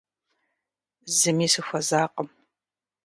[1.17, 2.29] Зыми сыхуэзакъым.